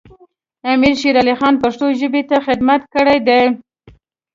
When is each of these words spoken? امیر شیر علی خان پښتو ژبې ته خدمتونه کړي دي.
امیر 0.71 0.93
شیر 1.01 1.15
علی 1.21 1.35
خان 1.39 1.53
پښتو 1.63 1.85
ژبې 1.99 2.21
ته 2.29 2.37
خدمتونه 2.45 2.91
کړي 2.95 3.17
دي. 3.27 3.41